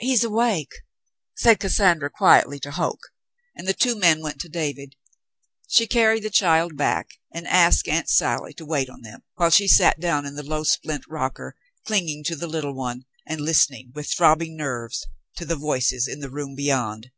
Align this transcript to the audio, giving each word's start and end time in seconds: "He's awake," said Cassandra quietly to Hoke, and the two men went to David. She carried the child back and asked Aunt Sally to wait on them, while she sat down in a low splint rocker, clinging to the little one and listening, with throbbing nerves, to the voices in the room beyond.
"He's 0.00 0.24
awake," 0.24 0.72
said 1.36 1.60
Cassandra 1.60 2.10
quietly 2.10 2.58
to 2.58 2.72
Hoke, 2.72 3.12
and 3.54 3.64
the 3.68 3.72
two 3.72 3.94
men 3.94 4.20
went 4.20 4.40
to 4.40 4.48
David. 4.48 4.96
She 5.68 5.86
carried 5.86 6.24
the 6.24 6.30
child 6.30 6.76
back 6.76 7.10
and 7.32 7.46
asked 7.46 7.86
Aunt 7.86 8.08
Sally 8.10 8.54
to 8.54 8.66
wait 8.66 8.90
on 8.90 9.02
them, 9.02 9.20
while 9.36 9.50
she 9.50 9.68
sat 9.68 10.00
down 10.00 10.26
in 10.26 10.36
a 10.36 10.42
low 10.42 10.64
splint 10.64 11.04
rocker, 11.08 11.54
clinging 11.86 12.24
to 12.24 12.34
the 12.34 12.48
little 12.48 12.74
one 12.74 13.04
and 13.24 13.40
listening, 13.40 13.92
with 13.94 14.10
throbbing 14.12 14.56
nerves, 14.56 15.06
to 15.36 15.44
the 15.44 15.54
voices 15.54 16.08
in 16.08 16.18
the 16.18 16.28
room 16.32 16.56
beyond. 16.56 17.12